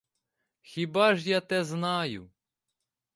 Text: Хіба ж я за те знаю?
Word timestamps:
Хіба 0.71 1.15
ж 1.15 1.29
я 1.29 1.39
за 1.39 1.47
те 1.47 1.63
знаю? 1.65 2.29